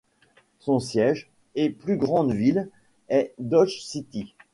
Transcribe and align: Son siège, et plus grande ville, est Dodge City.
Son 0.57 0.79
siège, 0.79 1.29
et 1.53 1.69
plus 1.69 1.95
grande 1.95 2.33
ville, 2.33 2.71
est 3.09 3.35
Dodge 3.37 3.81
City. 3.81 4.33